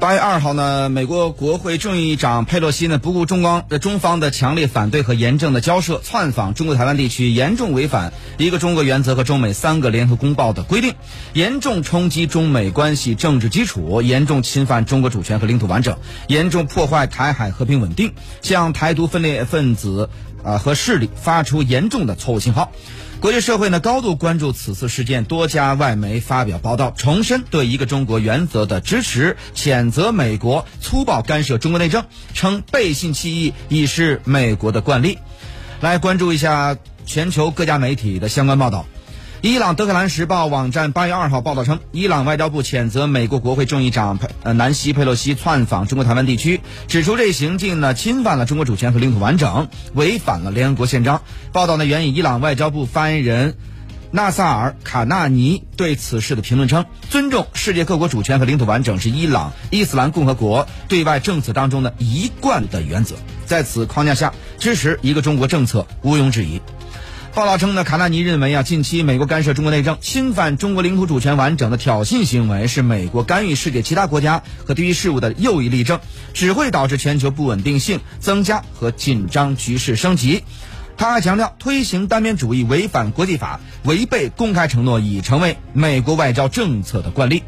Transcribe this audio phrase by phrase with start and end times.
[0.00, 10.94] 八月二号呢，美国国会众议长佩洛西呢不顾中方的中方的强烈反对和严正的交涉，窜访中国台湾地区，严重违反一个中国原则和中美三个联合公报的规定，
[11.34, 15.98] 严重冲击中美关系政治基础，严重侵犯中国主权和领土完整，
[16.28, 20.08] 严重破坏台海和平稳定，向台独分裂分子
[20.42, 22.72] 啊和势力发出严重的错误信号。
[23.20, 35.18] 国际社会呢高度关注此次事件，多家外媒发表报道，重申对一个中国原则的支持，谴责美国粗暴干涉中国内政，称背信弃义已是美国的惯例。
[35.82, 38.86] 来关注一下全球各家媒体的相关报道。
[39.42, 51.22] 伊朗德黑兰时报网站八月二号报道称，伊朗外交部谴责美国国会众议长佩呃南希佩洛西窜访中国台湾地区，指出这一行径呢侵犯了中国主权和领土完整，违反了联合国宪章。
[51.52, 53.56] 报道呢援引伊朗外交部发言人
[54.10, 63.14] 纳萨尔卡纳尼对此事的评论称，尊重世界各国主权和领土完整是伊朗伊斯兰共和国对外政策当中的一贯的原则，
[63.46, 66.60] 在此框架下支持一个中国政策毋庸置疑。
[67.32, 76.00] 报道称呢，卡纳尼认为啊，近期美国干涉中国内政、侵犯中国领土主权完整的挑衅行为，是美国干预世界其他国家和地区事务的又一例证，
[76.34, 80.42] 只会导致全球不稳定性增加和紧张局势升级。
[80.96, 87.44] 他还强调，推行单边主义违反国际法、违背公开承诺，已成为美国外交政策的惯例。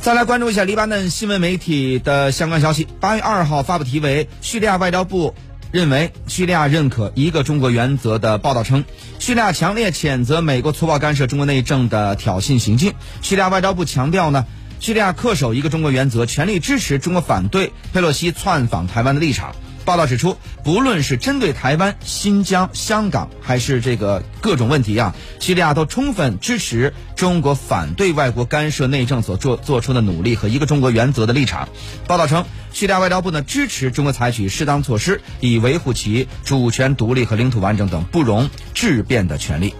[0.00, 2.88] 再来关注一下黎巴嫩新闻媒体的相关消息。
[2.98, 5.34] 八月二号发布题为《叙利亚外交部》。
[5.74, 8.84] 认为叙利亚认可一个中国原则的报道称，
[9.18, 12.94] 叙利亚强烈谴责美国粗暴干涉中国内政的挑衅行径。
[13.22, 14.46] 叙利亚外交部强调呢，
[14.78, 19.56] 叙利亚恪守一个中国原则，全力支持中国反对佩洛西窜访台湾的立场。
[19.84, 31.68] 报道指出，不论是针对台湾、新疆、香港，还是这个各种问题啊，叙利亚都充分支持中国反对外国干涉内政所做做出的努力和一个中国原则的立场。
[32.06, 39.74] 报道称，叙利亚外交部呢支持中国采取适当措施，以维护其主权独立和领土完整等不容质变的权利。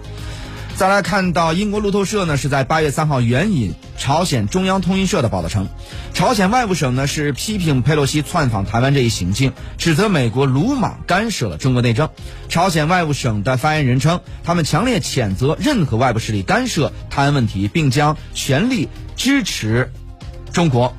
[0.75, 5.69] 再来看到英国路透社呢，是在八月三号援引朝鲜中央通讯社的报道称，
[6.13, 12.09] 朝鲜外务省呢是批评佩洛西窜访台湾这一行径，指责美国鲁莽干涉了中国内政。
[12.49, 19.93] 朝鲜外务省的发言人称，他们强烈谴责任何外部势力干涉台湾问题，并将全力支持
[20.51, 20.93] 中国。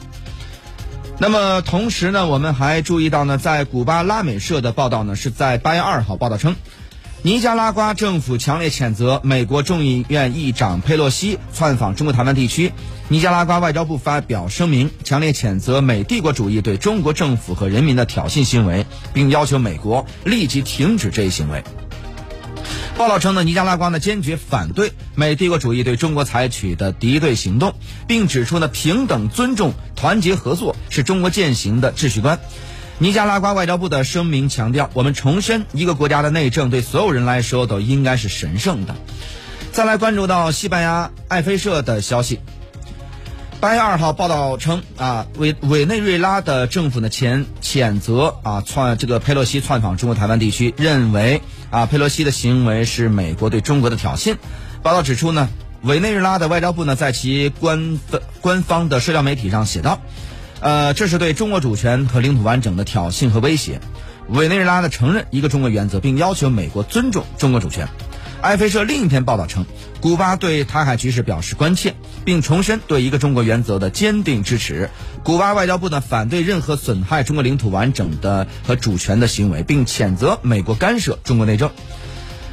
[1.19, 6.57] 那么同时呢，我们还注意到呢，在古巴拉美社的报道呢，是在八月二号报道称。
[7.27, 12.71] 尼加拉瓜政府强烈谴责美国众议院议长佩洛西窜访中国台湾地区。
[13.09, 21.65] 尼加拉瓜外交部发表声明，强烈谴责美帝国主义对中国政府和人民的挑衅行为，并要求美国立即停止这一行为。
[22.97, 27.75] 报道称呢，尼加拉瓜呢坚决反对美帝国主义对中国采取的敌对行动，
[28.07, 32.39] 并指出呢，平等、尊重、团结、合作是中国践行的秩序观。
[32.99, 38.95] 尼加拉瓜外交部的声明强调，我们重申，一个国家的内政对所有人来说都应该是神圣的。
[39.71, 42.41] 再来关注到西班牙爱菲社的消息，
[43.61, 54.37] 八月二号报道称，啊，委委内瑞拉的政府呢前谴责啊窜这个佩洛西窜访中国台湾地区，认为啊佩洛西的行为是美国对中国的挑衅。
[54.83, 55.51] 报道指出呢，
[55.83, 58.01] 委内瑞拉的外交部呢在其官
[58.41, 60.01] 官方的社交媒体上写道。
[60.61, 63.81] 呃，这是对中国主权和领土完整的挑衅和威胁。
[64.29, 67.89] 委内瑞拉呢承认一个中国原则，并要求美国尊重中国主权。
[68.43, 69.65] 埃菲社另一篇报道称，
[70.01, 74.91] 古巴对台海局势表示关切，并重申对一个中国原则的坚定支持。
[75.23, 81.71] 古巴外交部呢反对任何损害中国领土完整的和主权的行为，并谴责美国干涉中国内政。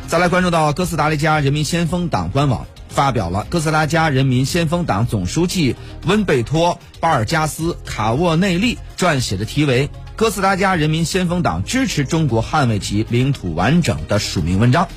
[0.07, 2.65] 再来关注到哥斯达黎加人民先锋党官网。
[2.93, 14.87] 发表了哥斯达加人民先锋党总书记温贝托·巴尔加斯卡沃内利撰写的题为《哥斯达加人民先锋党支持中国捍卫其领土完整》的署名文章。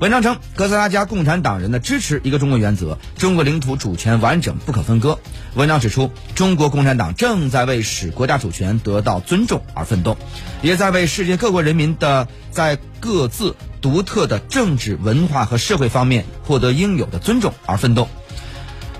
[0.00, 5.18] 文章称，哥斯达黎加共产党人的支持一个中国原则，中国领土主权完整不可分割。
[5.52, 10.16] 文章指出，中国共产党正在为使国家主权得到尊重而奋斗，
[10.62, 13.54] 也在为世界各国人民的在各自。
[13.82, 18.08] 独特的政治、文化和社会方面获得应有的尊重而奋斗。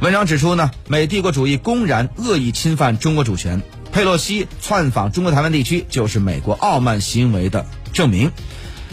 [0.00, 8.32] 文章指出呢，美帝国主义公然恶意侵犯中国主权，佩洛西窜访中国台湾地区就是美国傲慢行为的证明，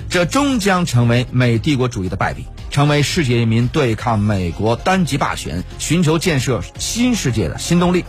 [0.09, 8.05] 这终将成为美帝国主义的败笔，成为世界人民对抗美国单极霸权、寻求建设新世界的新动力。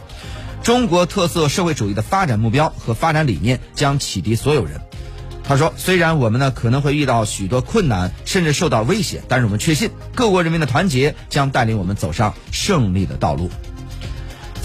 [0.62, 4.80] 中国特色社会主义的发展目标和发展理念将启迪所有人。
[5.42, 13.50] 他说：“虽然我们呢可能会遇到许多困难，甚至受到威胁，但是我们确信各国人民的团结将带领我们走上胜利的道路。”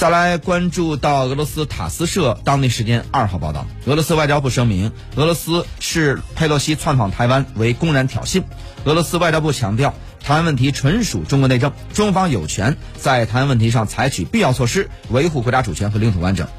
[0.04, 8.44] 再来关注到俄罗斯塔斯社当地时间二号报道，俄罗斯外交部声明，俄罗斯视佩洛西窜访台湾为公然挑衅。
[8.84, 16.50] 俄罗斯外交部强调，台湾问题纯属中国内政，中方有权在台湾问题上采取必要措施，维护国家主权和领土完整。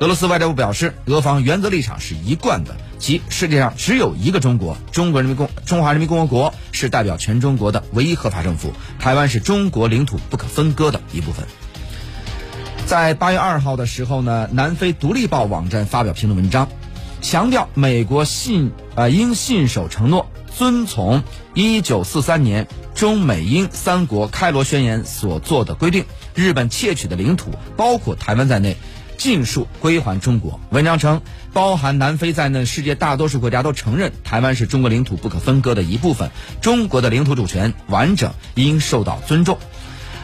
[0.00, 11.44] 俄罗斯外交部表示，俄方原则立场是一贯的，即世界上只有一个中国，中国人民共中华人民共和国是代表全中国的唯一合法政府，台湾是中国领土不可分割的一部分。
[12.86, 16.68] 在八月二号的时候呢，南非独立报网站发表评论文章，
[17.20, 26.04] 强调美国信呃应信守承诺，遵从一九四三年中美英三国开罗宣言所做的规定，
[26.36, 28.76] 日本窃取的领土包括台湾在内。
[29.18, 30.60] 尽数归还中国。
[30.68, 31.22] 文章称，
[31.54, 36.30] 包含南非在内，世界大多数国家都承认台湾是中国领土不可分割的一部分，
[36.60, 39.58] 中国的领土主权完整应受到尊重。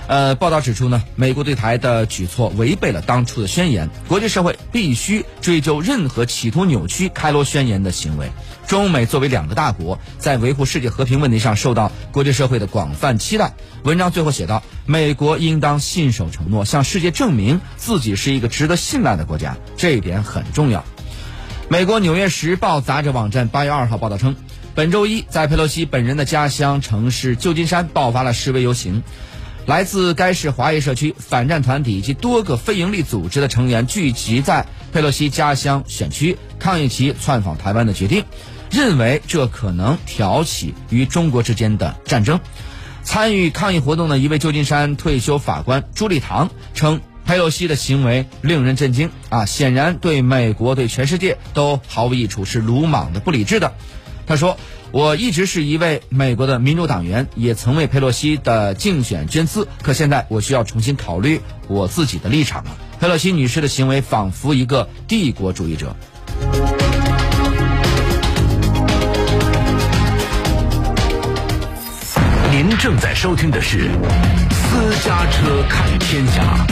[0.09, 8.31] 呃，报道指出呢，美国对台的举措违背了当初的宣言，国际社会必须追究任何企图扭曲开罗宣言的行为。
[8.67, 13.55] 中美作为两个大国，在维护世界和平问题上受到国际社会的广泛期待。
[13.85, 20.85] 文章最后写道：“美国应当信守承诺，向世界证明自己是一个值得信赖的国家，这一点很重要。”
[21.69, 24.37] 美国《纽约时报》杂志网站八月二号报道称，
[24.75, 29.03] 本周一在佩洛西本人的家乡城市旧金山爆发了示威游行。
[29.65, 38.25] 来自该市华裔社区、反战团体以及多个非营利组织的成员聚集在佩洛西家乡选区，抗议其窜访台湾的决定，
[38.71, 42.41] 认为这可能挑起与中国之间的战争。
[43.05, 53.75] 参与抗议活动的一位旧金山退休法官朱立堂称，佩洛西的行为令人震惊啊，显然对美国、对全世界都毫无益处，是鲁莽的、不理智的。
[54.33, 54.57] 他说。
[54.93, 59.67] 我一直是一位美国的民主党员，也曾为佩洛西的竞选捐资。
[59.81, 62.77] 可现在我需要重新考虑我自己的立场了。
[63.01, 65.97] 佩洛西女士的行为仿佛一个帝国主义者。
[72.51, 73.89] 您正在收听的是
[74.53, 76.67] 《私家车看天下》。